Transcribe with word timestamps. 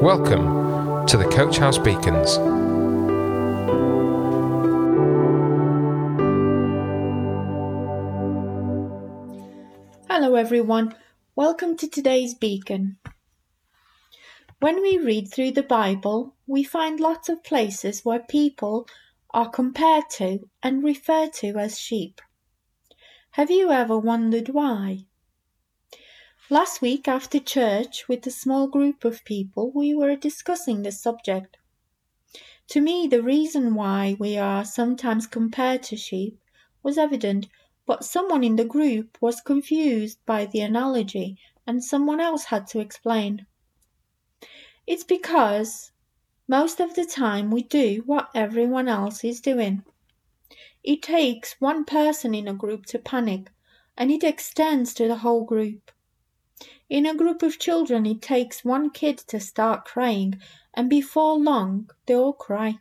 Welcome 0.00 1.06
to 1.06 1.16
the 1.16 1.24
Coach 1.24 1.56
House 1.56 1.78
Beacons. 1.78 2.36
Hello, 10.06 10.34
everyone. 10.34 10.94
Welcome 11.34 11.78
to 11.78 11.88
today's 11.88 12.34
beacon. 12.34 12.98
When 14.60 14.82
we 14.82 14.98
read 14.98 15.32
through 15.32 15.52
the 15.52 15.62
Bible, 15.62 16.36
we 16.46 16.62
find 16.62 17.00
lots 17.00 17.30
of 17.30 17.42
places 17.42 18.04
where 18.04 18.20
people 18.20 18.86
are 19.30 19.48
compared 19.48 20.10
to 20.16 20.46
and 20.62 20.84
referred 20.84 21.32
to 21.40 21.56
as 21.56 21.80
sheep. 21.80 22.20
Have 23.30 23.50
you 23.50 23.70
ever 23.70 23.98
wondered 23.98 24.50
why? 24.50 25.06
Last 26.48 26.80
week 26.80 27.08
after 27.08 27.40
church, 27.40 28.06
with 28.06 28.24
a 28.24 28.30
small 28.30 28.68
group 28.68 29.04
of 29.04 29.24
people, 29.24 29.72
we 29.72 29.92
were 29.96 30.14
discussing 30.14 30.82
this 30.82 31.02
subject. 31.02 31.56
To 32.68 32.80
me, 32.80 33.08
the 33.08 33.20
reason 33.20 33.74
why 33.74 34.14
we 34.20 34.38
are 34.38 34.64
sometimes 34.64 35.26
compared 35.26 35.82
to 35.84 35.96
sheep 35.96 36.38
was 36.84 36.98
evident, 36.98 37.48
but 37.84 38.04
someone 38.04 38.44
in 38.44 38.54
the 38.54 38.64
group 38.64 39.18
was 39.20 39.40
confused 39.40 40.24
by 40.24 40.46
the 40.46 40.60
analogy 40.60 41.36
and 41.66 41.82
someone 41.82 42.20
else 42.20 42.44
had 42.44 42.68
to 42.68 42.78
explain. 42.78 43.44
It's 44.86 45.02
because 45.02 45.90
most 46.46 46.78
of 46.78 46.94
the 46.94 47.06
time 47.06 47.50
we 47.50 47.64
do 47.64 48.04
what 48.06 48.30
everyone 48.36 48.86
else 48.86 49.24
is 49.24 49.40
doing. 49.40 49.82
It 50.84 51.02
takes 51.02 51.60
one 51.60 51.84
person 51.84 52.36
in 52.36 52.46
a 52.46 52.54
group 52.54 52.86
to 52.86 53.00
panic, 53.00 53.50
and 53.96 54.12
it 54.12 54.22
extends 54.22 54.94
to 54.94 55.08
the 55.08 55.16
whole 55.16 55.42
group. 55.42 55.90
In 56.88 57.04
a 57.04 57.14
group 57.14 57.42
of 57.42 57.58
children, 57.58 58.06
it 58.06 58.22
takes 58.22 58.64
one 58.64 58.90
kid 58.90 59.18
to 59.28 59.38
start 59.38 59.84
crying, 59.84 60.40
and 60.72 60.88
before 60.88 61.38
long, 61.38 61.90
they 62.06 62.14
all 62.14 62.32
cry. 62.32 62.78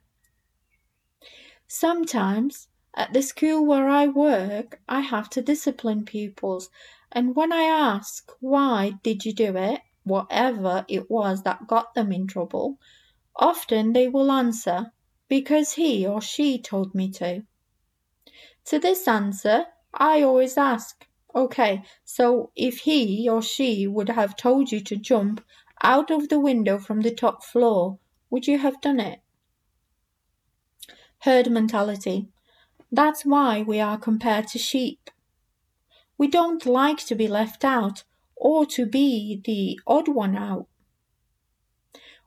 Sometimes, 1.67 2.69
at 2.93 3.11
the 3.11 3.21
school 3.21 3.65
where 3.65 3.89
I 3.89 4.07
work, 4.07 4.81
I 4.87 5.01
have 5.01 5.29
to 5.31 5.41
discipline 5.41 6.05
pupils, 6.05 6.69
and 7.11 7.35
when 7.35 7.51
I 7.51 7.63
ask, 7.63 8.31
Why 8.39 8.91
did 9.03 9.25
you 9.25 9.33
do 9.33 9.57
it? 9.57 9.81
whatever 10.05 10.85
it 10.87 11.09
was 11.09 11.41
that 11.41 11.67
got 11.67 11.95
them 11.95 12.11
in 12.11 12.27
trouble, 12.27 12.79
often 13.35 13.91
they 13.91 14.07
will 14.07 14.31
answer, 14.31 14.93
Because 15.27 15.73
he 15.73 16.05
or 16.07 16.21
she 16.21 16.59
told 16.59 16.95
me 16.95 17.09
to. 17.11 17.43
To 18.65 18.79
this 18.79 19.07
answer, 19.07 19.65
I 19.93 20.21
always 20.21 20.57
ask, 20.57 21.07
Okay, 21.36 21.83
so 22.05 22.52
if 22.55 22.80
he 22.80 23.28
or 23.30 23.41
she 23.41 23.88
would 23.88 24.08
have 24.08 24.38
told 24.38 24.72
you 24.72 24.80
to 24.80 24.95
jump 24.95 25.44
out 25.83 26.09
of 26.09 26.30
the 26.30 26.39
window 26.39 26.80
from 26.80 27.02
the 27.02 27.14
top 27.14 27.44
floor, 27.44 28.00
would 28.30 28.47
you 28.47 28.58
have 28.58 28.80
done 28.80 29.02
it? 29.02 29.19
Herd 31.19 31.52
mentality. 31.52 32.30
That's 32.89 33.25
why 33.25 33.63
we 33.63 33.81
are 33.81 33.97
compared 33.97 34.47
to 34.50 34.59
sheep. 34.59 35.09
We 36.17 36.28
don't 36.28 36.66
like 36.66 37.06
to 37.08 37.16
be 37.16 37.28
left 37.28 37.66
out 37.66 38.03
or 38.38 38.66
to 38.67 38.86
be 38.86 39.41
the 39.44 39.78
odd 39.86 40.08
one 40.08 40.38
out. 40.38 40.67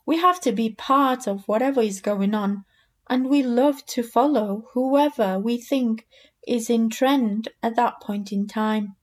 We 0.04 0.18
have 0.18 0.40
to 0.42 0.52
be 0.52 0.70
part 0.70 1.26
of 1.26 1.48
whatever 1.48 1.80
is 1.80 2.02
going 2.02 2.34
on, 2.34 2.66
and 3.08 3.30
we 3.30 3.42
love 3.42 3.86
to 3.86 4.02
follow 4.02 4.68
whoever 4.72 5.38
we 5.38 5.56
think 5.56 6.06
is 6.46 6.68
in 6.68 6.90
trend 6.90 7.48
at 7.62 7.76
that 7.76 8.02
point 8.02 8.32
in 8.32 8.46
time. 8.46 8.96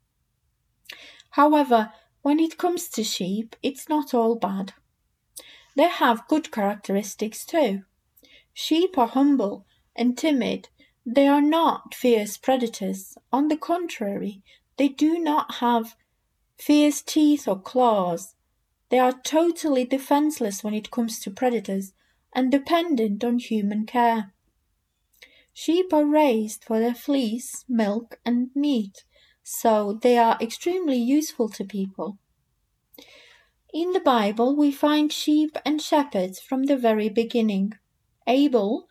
However, 1.32 1.92
when 2.22 2.40
it 2.40 2.58
comes 2.58 2.90
to 2.90 3.04
sheep, 3.04 3.56
it's 3.62 3.90
not 3.90 4.14
all 4.14 4.36
bad. 4.36 4.74
They 5.76 5.90
have 5.90 6.28
good 6.28 6.52
characteristics 6.52 7.46
too. 7.46 7.84
Sheep 8.54 8.98
are 8.98 9.08
humble 9.08 9.66
and 9.96 10.18
timid. 10.18 10.70
They 11.06 11.28
are 11.28 11.42
not 11.42 11.94
fierce 11.94 12.38
predators. 12.38 13.18
On 13.32 13.50
the 13.50 13.58
contrary, 13.58 14.42
they 14.78 14.88
do 14.88 15.20
not 15.20 15.56
have 15.56 15.96
fierce 16.58 17.02
teeth 17.02 17.48
or 17.48 17.60
claws. 17.60 18.36
They 18.90 19.00
are 19.00 19.12
totally 19.12 19.86
defenseless 19.86 20.64
when 20.64 20.74
it 20.74 20.92
comes 20.92 21.20
to 21.20 21.32
predators 21.32 21.94
and 22.34 22.52
dependent 22.52 23.24
on 23.24 23.40
human 23.40 23.86
care. 23.86 24.34
Sheep 25.54 25.94
are 25.94 26.06
raised 26.06 26.64
for 26.64 26.80
their 26.80 26.96
fleece, 26.96 27.66
milk, 27.68 28.20
and 28.26 28.50
meat, 28.56 29.04
so 29.48 30.00
they 30.02 30.18
are 30.18 30.40
extremely 30.42 30.98
useful 30.98 31.48
to 31.48 31.64
people. 31.64 32.18
In 33.72 33.92
the 33.92 34.00
Bible, 34.00 34.56
we 34.56 34.72
find 34.72 35.14
sheep 35.14 35.56
and 35.64 35.80
shepherds 35.80 36.40
from 36.40 36.64
the 36.64 36.76
very 36.76 37.10
beginning. 37.10 37.74
Abel, 38.26 38.88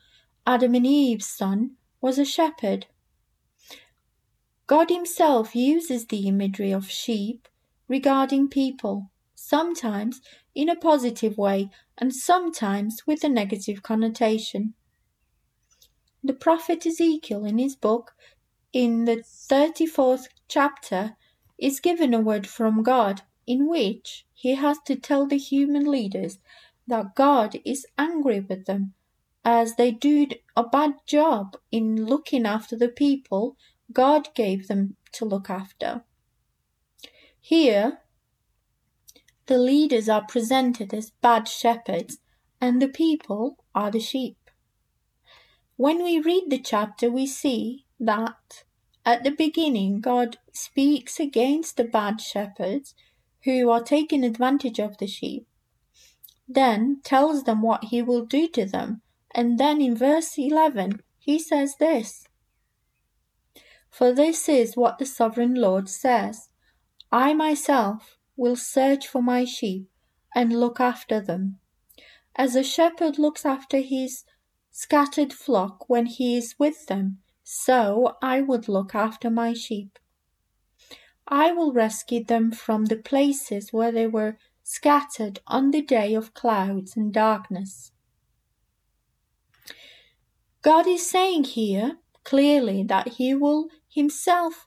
Adam 0.46 0.76
and 0.76 0.86
Eve's 0.86 1.26
son, 1.26 1.72
was 2.00 2.20
a 2.20 2.24
shepherd. 2.24 2.86
God 4.68 4.90
Himself 4.90 5.56
uses 5.56 6.06
the 6.06 6.28
imagery 6.28 6.70
of 6.70 6.88
sheep 6.88 7.48
regarding 7.88 8.48
people, 8.48 9.10
sometimes 9.34 10.20
in 10.54 10.68
a 10.68 10.76
positive 10.76 11.36
way 11.36 11.68
and 11.98 12.14
sometimes 12.14 13.02
with 13.08 13.24
a 13.24 13.28
negative 13.28 13.82
connotation. 13.82 14.74
The 16.22 16.32
prophet 16.32 16.86
Ezekiel, 16.86 17.44
in 17.44 17.58
his 17.58 17.74
book, 17.74 18.14
in 18.74 19.04
the 19.04 19.16
34th 19.16 20.26
chapter, 20.54 21.16
is 21.58 21.80
given 21.80 22.14
a 22.14 22.20
word 22.20 22.46
from 22.46 22.84
God 22.84 23.22
in 23.44 23.68
which 23.68 24.24
he 24.32 24.54
has 24.54 24.78
to 24.86 24.94
tell 24.94 25.26
the 25.26 25.36
human 25.36 25.84
leaders 25.84 26.38
that 26.86 27.16
God 27.16 27.56
is 27.64 27.88
angry 27.98 28.38
with 28.38 28.66
them 28.66 28.94
as 29.44 29.74
they 29.74 29.90
do 29.90 30.28
a 30.56 30.62
bad 30.62 30.92
job 31.06 31.56
in 31.72 32.06
looking 32.06 32.46
after 32.46 32.76
the 32.76 32.88
people 32.88 33.56
God 33.92 34.32
gave 34.36 34.68
them 34.68 34.94
to 35.14 35.24
look 35.24 35.50
after. 35.50 36.04
Here, 37.40 37.98
the 39.46 39.58
leaders 39.58 40.08
are 40.08 40.24
presented 40.24 40.94
as 40.94 41.10
bad 41.20 41.48
shepherds, 41.48 42.18
and 42.60 42.80
the 42.80 42.88
people 42.88 43.58
are 43.74 43.90
the 43.90 43.98
sheep. 43.98 44.38
When 45.76 46.04
we 46.04 46.20
read 46.20 46.44
the 46.48 46.60
chapter, 46.60 47.10
we 47.10 47.26
see 47.26 47.86
that 47.98 48.62
at 49.04 49.22
the 49.22 49.30
beginning 49.30 50.00
God 50.00 50.38
speaks 50.52 51.20
against 51.20 51.76
the 51.76 51.84
bad 51.84 52.20
shepherds 52.20 52.94
who 53.44 53.70
are 53.70 53.82
taking 53.82 54.24
advantage 54.24 54.78
of 54.78 54.96
the 54.98 55.06
sheep, 55.06 55.46
then 56.48 57.00
tells 57.04 57.44
them 57.44 57.62
what 57.62 57.84
he 57.84 58.02
will 58.02 58.24
do 58.24 58.48
to 58.48 58.64
them, 58.64 59.02
and 59.34 59.58
then 59.58 59.80
in 59.80 59.96
verse 59.96 60.38
11 60.38 61.02
he 61.18 61.38
says 61.38 61.76
this 61.76 62.26
For 63.90 64.12
this 64.12 64.48
is 64.48 64.76
what 64.76 64.98
the 64.98 65.06
sovereign 65.06 65.54
Lord 65.54 65.88
says 65.88 66.48
I 67.12 67.34
myself 67.34 68.16
will 68.36 68.56
search 68.56 69.06
for 69.06 69.22
my 69.22 69.44
sheep 69.44 69.88
and 70.34 70.58
look 70.58 70.80
after 70.80 71.20
them. 71.20 71.60
As 72.36 72.56
a 72.56 72.64
shepherd 72.64 73.18
looks 73.18 73.46
after 73.46 73.78
his 73.78 74.24
scattered 74.70 75.32
flock 75.32 75.88
when 75.88 76.06
he 76.06 76.36
is 76.36 76.56
with 76.58 76.86
them, 76.86 77.18
so 77.44 78.16
I 78.20 78.40
would 78.40 78.68
look 78.68 78.94
after 78.94 79.30
my 79.30 79.52
sheep. 79.52 79.98
I 81.28 81.52
will 81.52 81.72
rescue 81.72 82.24
them 82.24 82.50
from 82.50 82.86
the 82.86 82.96
places 82.96 83.72
where 83.72 83.92
they 83.92 84.08
were 84.08 84.36
scattered 84.62 85.40
on 85.46 85.70
the 85.70 85.82
day 85.82 86.14
of 86.14 86.34
clouds 86.34 86.96
and 86.96 87.12
darkness. 87.12 87.92
God 90.62 90.88
is 90.88 91.08
saying 91.08 91.44
here 91.44 91.98
clearly 92.24 92.82
that 92.82 93.08
He 93.08 93.34
will 93.34 93.68
Himself 93.88 94.66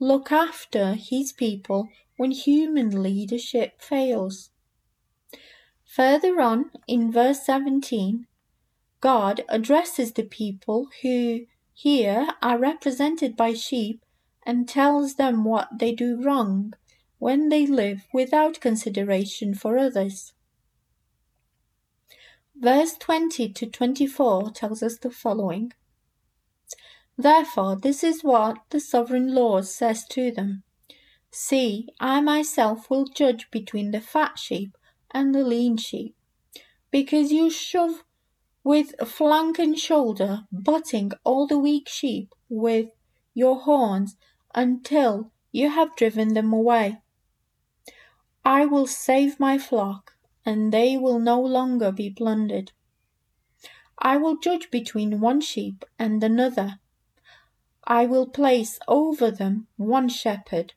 look 0.00 0.30
after 0.30 0.94
his 0.94 1.32
people 1.32 1.88
when 2.16 2.30
human 2.30 3.02
leadership 3.02 3.80
fails. 3.80 4.50
Further 5.84 6.40
on 6.40 6.70
in 6.86 7.10
verse 7.10 7.44
17, 7.44 8.26
God 9.00 9.44
addresses 9.48 10.12
the 10.12 10.24
people 10.24 10.88
who 11.02 11.46
here 11.80 12.26
are 12.42 12.58
represented 12.58 13.36
by 13.36 13.54
sheep 13.54 14.04
and 14.44 14.68
tells 14.68 15.14
them 15.14 15.44
what 15.44 15.68
they 15.78 15.92
do 15.92 16.20
wrong 16.20 16.74
when 17.20 17.50
they 17.50 17.64
live 17.68 18.04
without 18.12 18.60
consideration 18.60 19.54
for 19.54 19.78
others. 19.78 20.32
Verse 22.56 22.94
20 22.98 23.50
to 23.50 23.66
24 23.66 24.50
tells 24.50 24.82
us 24.82 24.98
the 24.98 25.08
following 25.08 25.72
Therefore, 27.16 27.76
this 27.76 28.02
is 28.02 28.24
what 28.24 28.58
the 28.70 28.80
sovereign 28.80 29.32
Lord 29.32 29.64
says 29.64 30.04
to 30.08 30.32
them 30.32 30.64
See, 31.30 31.86
I 32.00 32.20
myself 32.20 32.90
will 32.90 33.06
judge 33.06 33.52
between 33.52 33.92
the 33.92 34.00
fat 34.00 34.36
sheep 34.36 34.76
and 35.12 35.32
the 35.32 35.44
lean 35.44 35.76
sheep, 35.76 36.16
because 36.90 37.30
you 37.30 37.50
shove 37.50 38.02
with 38.68 38.92
flank 39.06 39.58
and 39.58 39.78
shoulder, 39.78 40.44
butting 40.52 41.10
all 41.24 41.46
the 41.46 41.58
weak 41.58 41.88
sheep 41.88 42.34
with 42.50 42.88
your 43.32 43.60
horns 43.60 44.14
until 44.54 45.32
you 45.50 45.70
have 45.70 45.96
driven 45.96 46.34
them 46.34 46.52
away. 46.52 46.98
I 48.44 48.66
will 48.66 48.86
save 48.86 49.40
my 49.40 49.56
flock, 49.56 50.18
and 50.44 50.70
they 50.70 50.98
will 50.98 51.18
no 51.18 51.40
longer 51.40 51.90
be 51.90 52.10
plundered. 52.10 52.72
I 53.98 54.18
will 54.18 54.36
judge 54.36 54.70
between 54.70 55.18
one 55.18 55.40
sheep 55.40 55.82
and 55.98 56.22
another. 56.22 56.78
I 57.84 58.04
will 58.04 58.26
place 58.26 58.78
over 58.86 59.30
them 59.30 59.66
one 59.78 60.10
shepherd, 60.10 60.74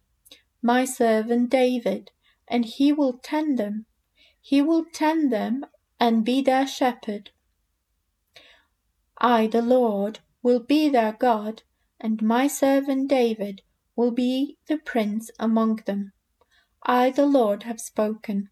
my 0.62 0.86
servant 0.86 1.50
David, 1.50 2.12
and 2.48 2.64
he 2.64 2.94
will 2.94 3.20
tend 3.22 3.60
them. 3.60 3.86
He 4.40 4.62
will 4.62 4.86
tend 4.94 5.30
them 5.30 5.66
and 6.00 6.24
be 6.24 6.42
their 6.42 6.66
shepherd. 6.66 7.32
I, 9.24 9.46
the 9.46 9.62
Lord, 9.62 10.20
will 10.42 10.60
be 10.60 10.90
their 10.90 11.14
God, 11.14 11.62
and 12.00 12.24
my 12.24 12.48
servant 12.48 13.08
David 13.08 13.62
will 13.96 14.10
be 14.10 14.58
the 14.68 14.78
prince 14.78 15.30
among 15.38 15.84
them. 15.86 16.14
I, 16.84 17.12
the 17.12 17.28
Lord, 17.28 17.62
have 17.64 17.80
spoken. 17.80 18.50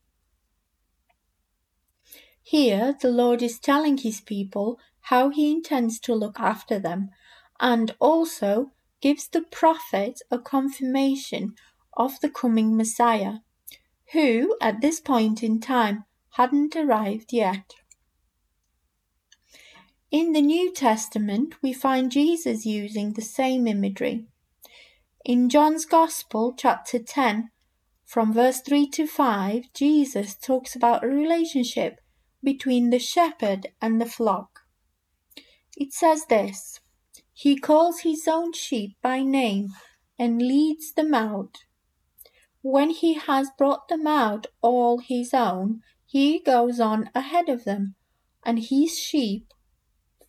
Here, 2.43 2.95
the 3.01 3.09
Lord 3.09 3.41
is 3.41 3.59
telling 3.59 3.97
his 3.97 4.21
people 4.21 4.79
how 5.01 5.29
he 5.29 5.51
intends 5.51 5.99
to 6.01 6.13
look 6.13 6.39
after 6.39 6.77
them, 6.77 7.09
and 7.59 7.95
also 7.99 8.71
gives 9.01 9.27
the 9.27 9.41
prophet 9.41 10.21
a 10.29 10.37
confirmation 10.37 11.55
of 11.97 12.19
the 12.19 12.29
coming 12.29 12.77
Messiah, 12.77 13.39
who, 14.13 14.55
at 14.61 14.81
this 14.81 14.99
point 14.99 15.41
in 15.41 15.59
time, 15.59 16.05
hadn't 16.33 16.75
arrived 16.75 17.33
yet. 17.33 17.73
In 20.11 20.33
the 20.33 20.41
New 20.41 20.73
Testament, 20.73 21.61
we 21.61 21.71
find 21.71 22.11
Jesus 22.11 22.65
using 22.65 23.13
the 23.13 23.21
same 23.21 23.67
imagery. 23.67 24.25
In 25.23 25.49
John's 25.49 25.85
Gospel, 25.85 26.55
chapter 26.57 26.97
10, 26.97 27.51
from 28.05 28.33
verse 28.33 28.59
3 28.61 28.89
to 28.89 29.05
5, 29.05 29.65
Jesus 29.71 30.33
talks 30.35 30.75
about 30.75 31.03
a 31.03 31.07
relationship 31.07 32.01
between 32.43 32.89
the 32.89 32.97
shepherd 32.97 33.67
and 33.79 34.01
the 34.01 34.07
flock. 34.07 34.61
It 35.77 35.93
says 35.93 36.25
this 36.25 36.79
He 37.31 37.55
calls 37.55 37.99
his 37.99 38.27
own 38.27 38.53
sheep 38.53 38.97
by 39.03 39.21
name 39.21 39.67
and 40.17 40.41
leads 40.41 40.91
them 40.91 41.13
out. 41.13 41.65
When 42.63 42.89
he 42.89 43.13
has 43.13 43.51
brought 43.55 43.89
them 43.89 44.07
out 44.07 44.47
all 44.61 44.97
his 44.97 45.35
own, 45.35 45.81
he 46.07 46.39
goes 46.39 46.79
on 46.79 47.11
ahead 47.13 47.47
of 47.47 47.63
them, 47.63 47.93
and 48.43 48.57
his 48.57 48.97
sheep 48.97 49.53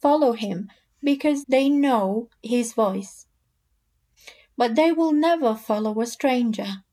follow 0.01 0.33
him 0.33 0.69
because 1.03 1.45
they 1.45 1.69
know 1.69 2.29
his 2.43 2.73
voice. 2.73 3.27
But 4.57 4.75
they 4.75 4.93
will 4.93 5.13
never 5.13 5.55
follow 5.55 6.01
a 6.01 6.07
stranger. 6.07 6.85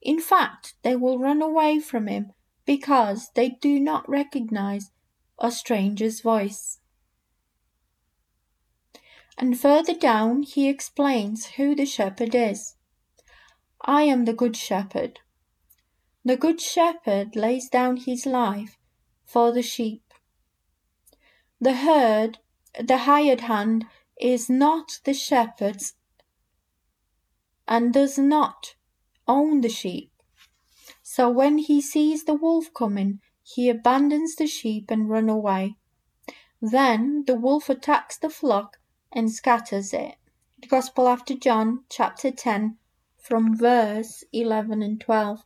In 0.00 0.20
fact, 0.20 0.74
they 0.82 0.96
will 0.96 1.18
run 1.18 1.42
away 1.42 1.78
from 1.78 2.06
him 2.06 2.32
because 2.64 3.30
they 3.34 3.50
do 3.60 3.78
not 3.78 4.08
recognize 4.08 4.90
a 5.38 5.50
stranger's 5.50 6.20
voice. 6.20 6.78
And 9.36 9.58
further 9.58 9.94
down, 9.94 10.42
he 10.42 10.68
explains 10.68 11.46
who 11.56 11.74
the 11.74 11.86
shepherd 11.86 12.34
is. 12.34 12.76
I 13.82 14.02
am 14.02 14.26
the 14.26 14.34
good 14.34 14.56
shepherd. 14.56 15.20
The 16.24 16.36
good 16.36 16.60
shepherd 16.60 17.34
lays 17.34 17.68
down 17.70 17.96
his 17.96 18.26
life 18.26 18.76
for 19.24 19.52
the 19.52 19.62
sheep. 19.62 20.02
The 21.58 21.74
herd, 21.74 22.38
the 22.78 22.98
hired 22.98 23.42
hand, 23.42 23.86
is 24.20 24.50
not 24.50 25.00
the 25.04 25.14
shepherd's 25.14 25.94
and 27.66 27.92
does 27.92 28.18
not 28.18 28.74
own 29.26 29.60
the 29.60 29.68
sheep. 29.68 30.10
So 31.02 31.30
when 31.30 31.58
he 31.58 31.80
sees 31.80 32.24
the 32.24 32.34
wolf 32.34 32.74
coming, 32.74 33.20
he 33.42 33.68
abandons 33.68 34.36
the 34.36 34.46
sheep 34.46 34.90
and 34.90 35.08
run 35.08 35.28
away. 35.28 35.76
Then 36.60 37.24
the 37.26 37.34
wolf 37.34 37.70
attacks 37.70 38.18
the 38.18 38.28
flock 38.28 38.78
and 39.12 39.32
scatters 39.32 39.92
it. 39.92 40.16
The 40.60 40.68
Gospel 40.68 41.08
after 41.08 41.34
John, 41.34 41.84
chapter 41.88 42.30
10, 42.30 42.76
from 43.16 43.56
verse 43.56 44.24
11 44.32 44.82
and 44.82 45.00
12. 45.00 45.44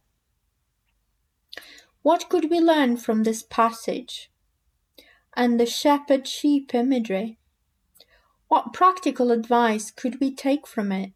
What 2.03 2.29
could 2.29 2.51
we 2.51 2.61
learn 2.61 2.97
from 2.97 3.23
this 3.23 3.43
passage 3.43 4.31
and 5.37 5.59
the 5.59 5.67
shepherd 5.67 6.27
sheep 6.27 6.75
imagery? 6.75 7.39
What 8.49 8.73
practical 8.73 9.31
advice 9.31 9.91
could 9.91 10.21
we 10.21 10.35
take 10.35 10.67
from 10.67 10.93
it? 10.93 11.13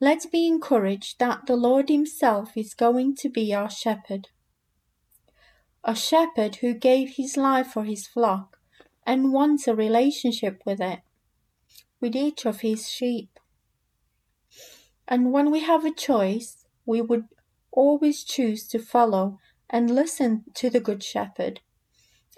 Let's 0.00 0.26
be 0.26 0.46
encouraged 0.46 1.18
that 1.18 1.46
the 1.46 1.56
Lord 1.56 1.88
Himself 1.88 2.56
is 2.56 2.74
going 2.74 3.16
to 3.16 3.28
be 3.28 3.54
our 3.54 3.70
shepherd. 3.70 4.28
A 5.82 5.94
shepherd 5.94 6.56
who 6.56 6.74
gave 6.74 7.16
his 7.16 7.36
life 7.36 7.66
for 7.66 7.84
his 7.84 8.06
flock 8.06 8.58
and 9.06 9.32
wants 9.32 9.68
a 9.68 9.74
relationship 9.74 10.62
with 10.64 10.80
it, 10.80 11.00
with 12.00 12.16
each 12.16 12.46
of 12.46 12.62
his 12.62 12.90
sheep. 12.90 13.38
And 15.06 15.30
when 15.32 15.50
we 15.50 15.60
have 15.60 15.84
a 15.84 15.94
choice, 15.94 16.64
we 16.86 17.02
would 17.02 17.24
always 17.70 18.24
choose 18.24 18.66
to 18.68 18.78
follow 18.78 19.38
and 19.68 19.94
listen 19.94 20.44
to 20.54 20.70
the 20.70 20.80
Good 20.80 21.02
Shepherd 21.02 21.60